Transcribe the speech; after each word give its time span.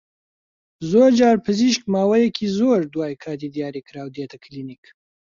زۆرجار 0.91 1.37
پزیشک 1.45 1.81
ماوەیەکی 1.93 2.47
زۆر 2.57 2.79
دوای 2.93 3.19
کاتی 3.23 3.49
دیاریکراو 3.55 4.13
دێتە 4.15 4.37
کلینیک 4.43 4.83